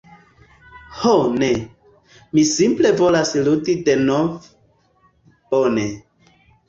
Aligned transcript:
Ho 1.01 1.11
ne, 1.43 1.49
mi 2.37 2.45
simple 2.53 2.93
volas 3.01 3.35
ludi 3.49 3.77
denove. 3.91 4.51
Bone. 5.53 5.87